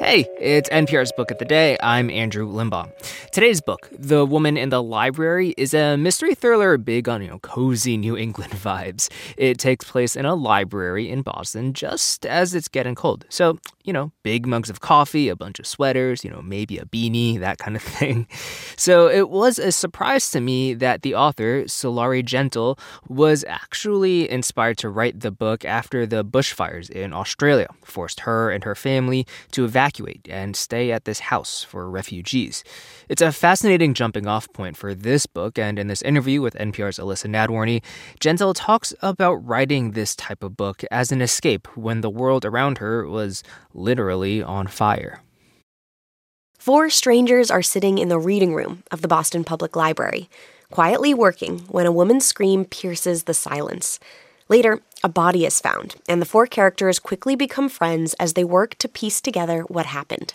[0.00, 1.76] Hey, it's NPR's Book of the Day.
[1.80, 2.90] I'm Andrew Limbong.
[3.30, 7.38] Today's book, The Woman in the Library, is a mystery thriller big on, you know,
[7.38, 9.08] cozy New England vibes.
[9.36, 13.24] It takes place in a library in Boston just as it's getting cold.
[13.28, 16.86] So, you know, big mugs of coffee, a bunch of sweaters, you know, maybe a
[16.86, 18.26] beanie, that kind of thing.
[18.76, 24.78] So it was a surprise to me that the author, Sulari Gentill, was actually inspired
[24.78, 29.64] to write the book after the bushfires in Australia forced her and her family to
[29.64, 32.64] evacuate evacuate and stay at this house for refugees.
[33.08, 36.98] It's a fascinating jumping off point for this book, and in this interview with NPR's
[36.98, 37.82] Elissa Nadworny,
[38.18, 42.78] Gentill talks about writing this type of book as an escape when the world around
[42.78, 43.42] her was
[43.74, 45.20] literally on fire.
[46.58, 50.30] Four strangers are sitting in the reading room of the Boston Public Library,
[50.70, 54.00] quietly working when a woman's scream pierces the silence.
[54.48, 58.74] Later, a body is found, and the four characters quickly become friends as they work
[58.76, 60.34] to piece together what happened.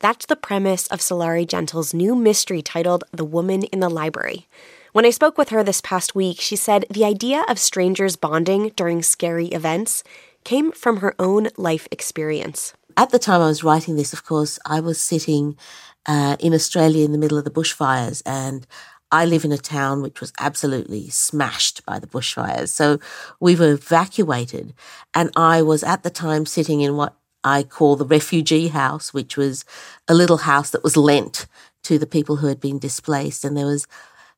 [0.00, 4.48] That's the premise of Sulari Gentill's new mystery titled The Woman in the Library.
[4.92, 8.72] When I spoke with her this past week, she said the idea of strangers bonding
[8.74, 10.02] during scary events
[10.44, 12.74] came from her own life experience.
[12.96, 15.56] At the time I was writing this, of course, I was sitting
[16.04, 18.66] uh, in Australia in the middle of the bushfires, and
[19.12, 22.70] I live in a town which was absolutely smashed by the bushfires.
[22.70, 22.98] So
[23.40, 24.72] we were evacuated.
[25.12, 29.36] And I was at the time sitting in what I call the refugee house, which
[29.36, 29.64] was
[30.08, 31.46] a little house that was lent
[31.82, 33.44] to the people who had been displaced.
[33.44, 33.86] And there was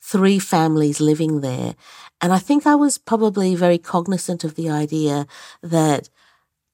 [0.00, 1.74] three families living there.
[2.22, 5.26] And I think I was probably very cognizant of the idea
[5.62, 6.08] that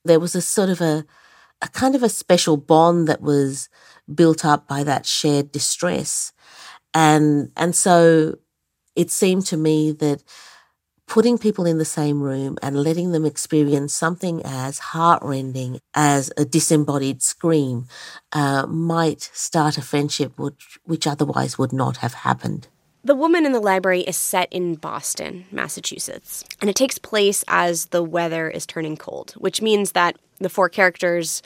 [0.04, 1.04] there was a sort of a,
[1.60, 3.68] a kind of a special bond that was
[4.14, 6.32] built up by that shared distress.
[6.94, 8.38] And, and so
[8.96, 10.22] it seemed to me that
[11.06, 16.44] putting people in the same room and letting them experience something as heartrending as a
[16.44, 17.86] disembodied scream
[18.32, 22.68] uh, might start a friendship which, which otherwise would not have happened.
[23.04, 27.86] The Woman in the Library is set in Boston, Massachusetts, and it takes place as
[27.86, 31.40] the weather is turning cold, which means that the four characters,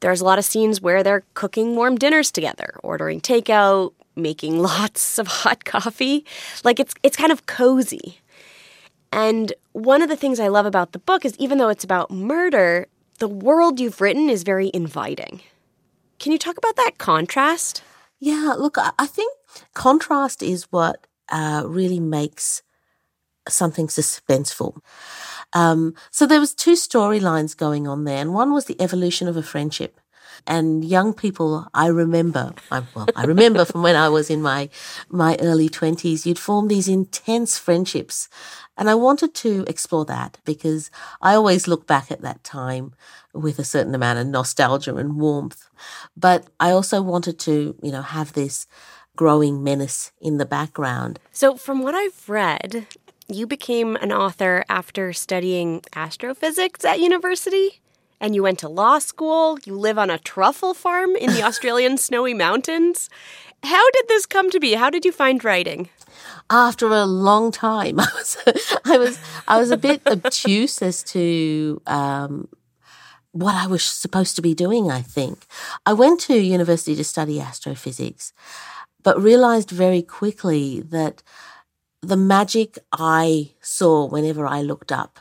[0.00, 5.18] there's a lot of scenes where they're cooking warm dinners together, ordering takeout, making lots
[5.18, 6.24] of hot coffee.
[6.62, 8.20] Like it's it's kind of cozy.
[9.12, 12.10] And one of the things I love about the book is even though it's about
[12.10, 12.88] murder,
[13.18, 15.40] the world you've written is very inviting.
[16.18, 17.82] Can you talk about that contrast?
[18.18, 19.32] Yeah, look, I think
[19.74, 22.62] contrast is what uh, really makes
[23.48, 24.78] something suspenseful.
[25.52, 29.36] Um, so there was two storylines going on there, and one was the evolution of
[29.36, 30.00] a friendship,
[30.46, 34.68] and young people, I remember, I, well, I remember from when I was in my,
[35.08, 38.28] my early twenties, you'd form these intense friendships.
[38.76, 40.90] And I wanted to explore that because
[41.22, 42.92] I always look back at that time
[43.32, 45.68] with a certain amount of nostalgia and warmth.
[46.16, 48.66] But I also wanted to, you know, have this
[49.16, 51.20] growing menace in the background.
[51.32, 52.86] So, from what I've read,
[53.28, 57.80] you became an author after studying astrophysics at university?
[58.20, 61.98] And you went to law school, you live on a truffle farm in the Australian
[61.98, 63.08] snowy mountains.
[63.62, 64.74] How did this come to be?
[64.74, 65.88] How did you find writing?
[66.50, 68.36] After a long time, I was,
[68.84, 72.48] I was, I was a bit obtuse as to um,
[73.32, 74.90] what I was supposed to be doing.
[74.90, 75.46] I think
[75.86, 78.32] I went to university to study astrophysics,
[79.02, 81.22] but realized very quickly that
[82.00, 85.18] the magic I saw whenever I looked up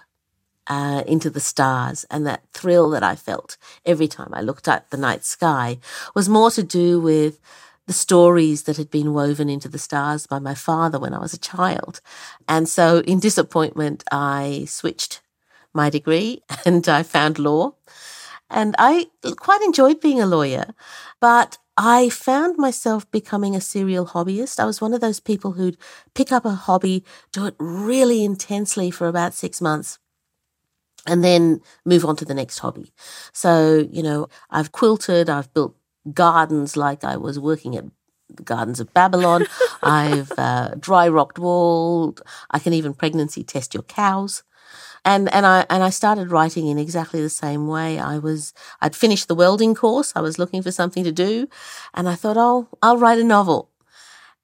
[0.67, 4.89] uh, into the stars and that thrill that I felt every time I looked at
[4.89, 5.79] the night sky
[6.15, 7.39] was more to do with
[7.85, 11.33] the stories that had been woven into the stars by my father when I was
[11.33, 11.99] a child.
[12.47, 15.21] And so in disappointment, I switched
[15.73, 17.73] my degree and I found law.
[18.49, 19.07] And I
[19.37, 20.75] quite enjoyed being a lawyer,
[21.19, 24.59] but I found myself becoming a serial hobbyist.
[24.59, 25.77] I was one of those people who'd
[26.13, 29.97] pick up a hobby, do it really intensely for about six months,
[31.07, 32.93] and then move on to the next hobby.
[33.33, 35.75] So, you know, I've quilted, I've built
[36.13, 37.85] gardens like I was working at
[38.29, 39.45] the Gardens of Babylon.
[39.83, 42.21] I've uh, dry rocked walled.
[42.49, 44.43] I can even pregnancy test your cows.
[45.05, 47.99] And, and I, and I started writing in exactly the same way.
[47.99, 50.13] I was, I'd finished the welding course.
[50.15, 51.47] I was looking for something to do.
[51.93, 53.69] And I thought, oh, I'll write a novel.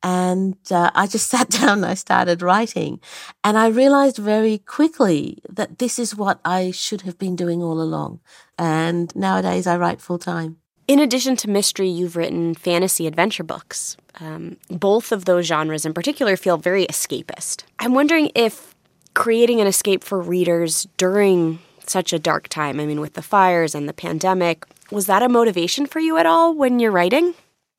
[0.01, 2.99] And uh, I just sat down and I started writing.
[3.43, 7.81] And I realized very quickly that this is what I should have been doing all
[7.81, 8.19] along.
[8.57, 10.57] And nowadays I write full time.
[10.87, 13.95] In addition to mystery, you've written fantasy adventure books.
[14.19, 17.63] Um, both of those genres in particular feel very escapist.
[17.77, 18.73] I'm wondering if
[19.13, 23.75] creating an escape for readers during such a dark time, I mean, with the fires
[23.75, 27.35] and the pandemic, Was that a motivation for you at all when you're writing?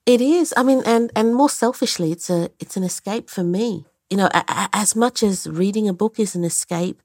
[0.06, 0.52] It is.
[0.56, 3.86] I mean, and and more selfishly, it's a it's an escape for me.
[4.08, 7.00] You know, a, a, as much as reading a book is an escape,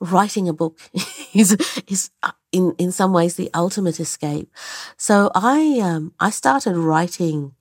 [0.00, 0.78] writing a book
[1.34, 1.56] is
[1.88, 4.50] is uh, in in some ways the ultimate escape.
[4.96, 7.54] So I um I started writing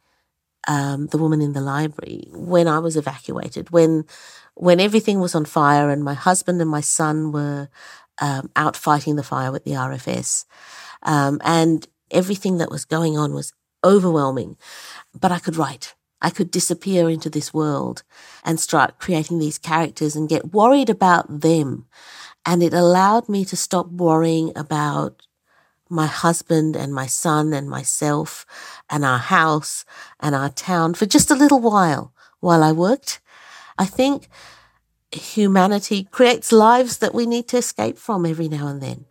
[0.68, 4.06] um, the woman in the library when I was evacuated when
[4.56, 7.70] when everything was on fire and my husband and my son were
[8.20, 10.46] um, out fighting the fire with the RFS
[11.04, 13.54] um, and everything that was going on was
[13.84, 14.58] overwhelming.
[15.20, 15.96] But I could write.
[16.22, 18.04] I could disappear into this world
[18.44, 21.86] and start creating these characters and get worried about them
[22.48, 25.28] and it allowed me to stop worrying about
[25.90, 28.46] my husband and my son and myself
[28.90, 29.84] and our house
[30.22, 33.20] and our town for just a little while while I worked.
[33.78, 34.30] I think
[35.12, 39.04] humanity creates lives that we need to escape from every now and then.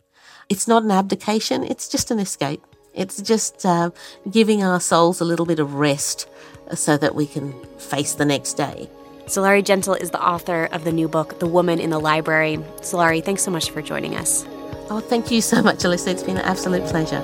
[0.49, 2.65] It's not an abdication, it's just an escape.
[2.97, 3.91] It's just uh,
[4.29, 6.27] giving our souls a little bit of rest
[6.73, 8.89] so that we can face the next day.
[9.27, 12.57] Sulari Gentill is the author of the new book, The Woman in the Library.
[12.81, 14.45] Sulari, thanks so much for joining us.
[14.89, 16.11] Oh, thank you so much, Elissa.
[16.11, 17.21] It's been an absolute pleasure.